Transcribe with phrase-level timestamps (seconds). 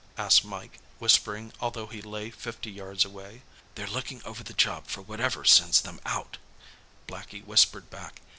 [0.17, 3.43] asked Mike, whispering although he lay fifty yards away.
[3.75, 6.39] "They're lookin' over the job for whatever sends them out,"
[7.05, 8.19] Blackie whispered back.